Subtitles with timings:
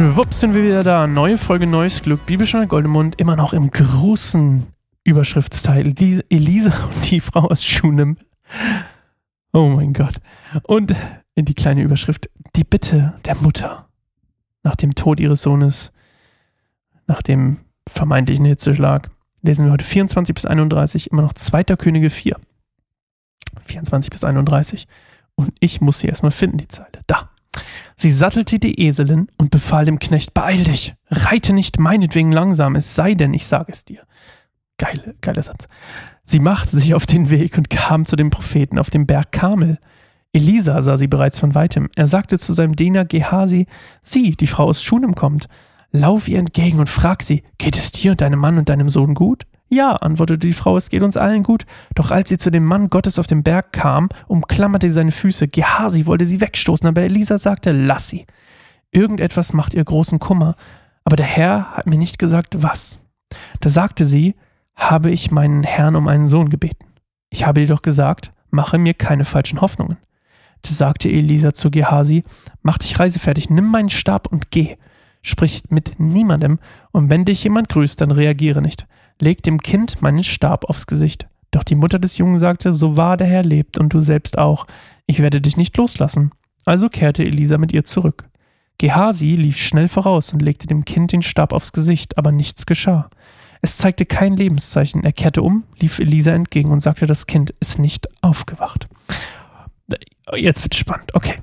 [0.00, 1.06] Schwupps sind wir wieder da.
[1.06, 2.24] Neue Folge, neues Glück.
[2.24, 4.66] Bibelscher Goldemund immer noch im großen
[5.04, 5.92] Überschriftsteil.
[5.92, 8.16] Die Elisa und die Frau aus Schunem.
[9.52, 10.14] Oh mein Gott.
[10.62, 10.96] Und
[11.34, 12.30] in die kleine Überschrift.
[12.56, 13.88] Die Bitte der Mutter.
[14.62, 15.92] Nach dem Tod ihres Sohnes,
[17.06, 19.10] nach dem vermeintlichen Hitzeschlag,
[19.42, 21.64] lesen wir heute 24 bis 31, immer noch 2.
[21.76, 22.36] Könige 4.
[23.66, 24.88] 24 bis 31.
[25.34, 27.00] Und ich muss sie erstmal finden, die Zeile.
[27.06, 27.29] Da.
[28.00, 32.94] Sie sattelte die Eselin und befahl dem Knecht, beeil dich, reite nicht meinetwegen langsam, es
[32.94, 34.04] sei denn, ich sage es dir.
[34.78, 35.68] Geile, geiler Satz.
[36.24, 39.78] Sie machte sich auf den Weg und kam zu dem Propheten auf dem Berg Kamel.
[40.32, 41.90] Elisa sah sie bereits von weitem.
[41.94, 43.66] Er sagte zu seinem Diener Gehasi,
[44.02, 45.48] sieh, die Frau aus Schunem kommt.
[45.90, 49.12] Lauf ihr entgegen und frag sie, geht es dir und deinem Mann und deinem Sohn
[49.12, 49.44] gut?
[49.72, 51.64] Ja, antwortete die Frau, es geht uns allen gut.
[51.94, 55.46] Doch als sie zu dem Mann Gottes auf dem Berg kam, umklammerte sie seine Füße.
[55.46, 58.26] Gehasi wollte sie wegstoßen, aber Elisa sagte, lass sie.
[58.90, 60.56] Irgendetwas macht ihr großen Kummer,
[61.04, 62.98] aber der Herr hat mir nicht gesagt, was.
[63.60, 64.34] Da sagte sie,
[64.74, 66.86] habe ich meinen Herrn um einen Sohn gebeten.
[67.30, 69.98] Ich habe dir doch gesagt, mache mir keine falschen Hoffnungen.
[70.62, 72.24] Da sagte Elisa zu Gehasi,
[72.62, 74.78] mach dich reisefertig, nimm meinen Stab und geh.
[75.22, 76.58] Sprich mit niemandem,
[76.90, 78.88] und wenn dich jemand grüßt, dann reagiere nicht
[79.20, 81.28] leg dem Kind meinen Stab aufs Gesicht.
[81.50, 84.66] Doch die Mutter des Jungen sagte, so wahr der Herr lebt und du selbst auch,
[85.06, 86.32] ich werde dich nicht loslassen.
[86.64, 88.28] Also kehrte Elisa mit ihr zurück.
[88.78, 93.10] Gehasi lief schnell voraus und legte dem Kind den Stab aufs Gesicht, aber nichts geschah.
[93.62, 95.04] Es zeigte kein Lebenszeichen.
[95.04, 98.88] Er kehrte um, lief Elisa entgegen und sagte, das Kind ist nicht aufgewacht.
[100.34, 101.14] Jetzt wird spannend.
[101.14, 101.36] Okay.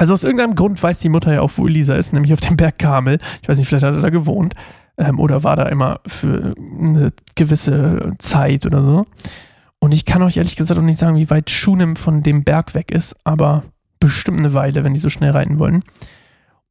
[0.00, 2.56] Also aus irgendeinem Grund weiß die Mutter ja auch, wo Elisa ist, nämlich auf dem
[2.56, 3.18] Berg Kamel.
[3.42, 4.54] Ich weiß nicht, vielleicht hat er da gewohnt
[4.96, 9.04] ähm, oder war da immer für eine gewisse Zeit oder so.
[9.78, 12.74] Und ich kann euch ehrlich gesagt auch nicht sagen, wie weit Schunem von dem Berg
[12.74, 13.64] weg ist, aber
[13.98, 15.84] bestimmt eine Weile, wenn die so schnell reiten wollen.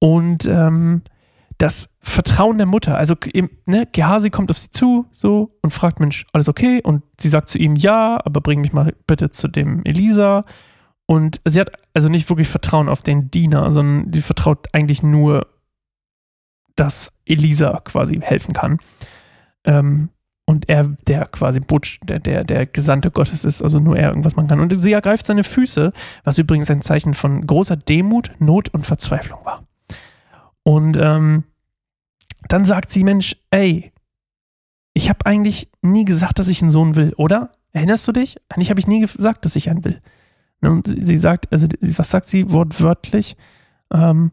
[0.00, 1.00] Und ähm,
[1.56, 3.14] das Vertrauen der Mutter, also
[3.64, 6.82] ne, Gehasi kommt auf sie zu so und fragt, Mensch, alles okay?
[6.84, 10.44] Und sie sagt zu ihm, ja, aber bring mich mal bitte zu dem Elisa.
[11.06, 15.46] Und sie hat also nicht wirklich Vertrauen auf den Diener, sondern sie vertraut eigentlich nur
[16.76, 18.78] dass Elisa quasi helfen kann.
[19.64, 20.10] Ähm,
[20.46, 24.36] und er, der quasi Butch, der, der, der Gesandte Gottes ist, also nur er irgendwas
[24.36, 24.60] machen kann.
[24.60, 25.92] Und sie ergreift seine Füße,
[26.22, 29.66] was übrigens ein Zeichen von großer Demut, Not und Verzweiflung war.
[30.62, 31.44] Und ähm,
[32.48, 33.92] dann sagt sie, Mensch, ey,
[34.92, 37.50] ich habe eigentlich nie gesagt, dass ich einen Sohn will, oder?
[37.72, 38.36] Erinnerst du dich?
[38.48, 40.00] Eigentlich habe ich nie gesagt, dass ich einen will.
[40.66, 43.36] Und sie sagt, also was sagt sie wortwörtlich?
[43.92, 44.32] Ähm,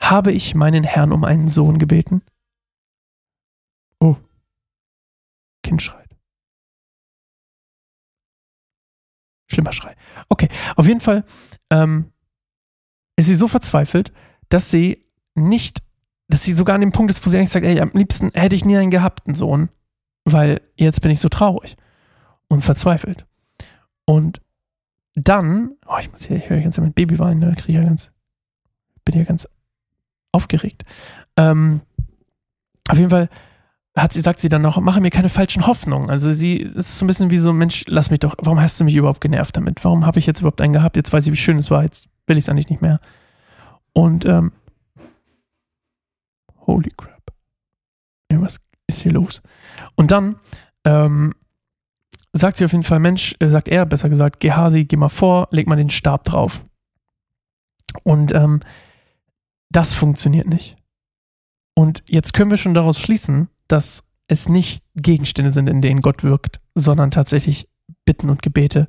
[0.00, 2.22] habe ich meinen Herrn um einen Sohn gebeten?
[4.00, 4.16] Oh.
[5.62, 6.04] Kind schreit.
[9.50, 9.94] Schlimmer Schrei.
[10.28, 11.24] Okay, auf jeden Fall
[11.70, 12.12] ähm,
[13.16, 14.12] ist sie so verzweifelt,
[14.48, 15.82] dass sie nicht,
[16.28, 18.56] dass sie sogar an dem Punkt ist, wo sie eigentlich sagt, ey, am liebsten hätte
[18.56, 19.68] ich nie einen gehabt, einen Sohn,
[20.24, 21.76] weil jetzt bin ich so traurig
[22.48, 23.26] und verzweifelt.
[24.06, 24.40] Und
[25.14, 27.88] dann, oh, ich muss hier, ich höre ganz mit Baby weinen, da kriege ich ja
[27.88, 28.10] ganz,
[29.04, 29.48] bin ja ganz
[30.32, 30.84] aufgeregt.
[31.36, 31.80] Ähm,
[32.88, 33.28] auf jeden Fall
[33.96, 36.10] hat sie, sagt sie dann noch, mache mir keine falschen Hoffnungen.
[36.10, 38.84] Also sie ist so ein bisschen wie so, Mensch, lass mich doch, warum hast du
[38.84, 39.84] mich überhaupt genervt damit?
[39.84, 40.96] Warum habe ich jetzt überhaupt einen gehabt?
[40.96, 42.98] Jetzt weiß ich, wie schön es war, jetzt will ich es eigentlich nicht mehr.
[43.92, 44.52] Und ähm,
[46.66, 47.32] holy crap.
[48.28, 48.58] Irgendwas
[48.88, 49.42] ist hier los.
[49.94, 50.36] Und dann
[50.84, 51.34] ähm,
[52.34, 55.48] sagt sie auf jeden Fall, Mensch, äh, sagt er, besser gesagt, Gehasi, geh mal vor,
[55.50, 56.64] leg mal den Stab drauf.
[58.02, 58.60] Und ähm,
[59.70, 60.76] das funktioniert nicht.
[61.74, 66.22] Und jetzt können wir schon daraus schließen, dass es nicht Gegenstände sind, in denen Gott
[66.22, 67.68] wirkt, sondern tatsächlich
[68.04, 68.88] Bitten und Gebete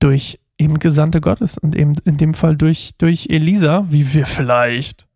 [0.00, 5.06] durch eben Gesandte Gottes und eben in dem Fall durch, durch Elisa, wie wir vielleicht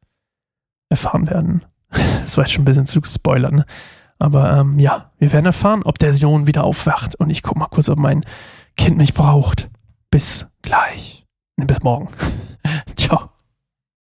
[0.88, 1.64] erfahren werden.
[2.20, 3.66] Das war jetzt schon ein bisschen zu spoilern, ne?
[4.18, 7.14] Aber ähm, ja, wir werden erfahren, ob der Sohn wieder aufwacht.
[7.14, 8.22] Und ich gucke mal kurz, ob mein
[8.76, 9.70] Kind mich braucht.
[10.10, 11.24] Bis gleich.
[11.56, 12.08] bis morgen.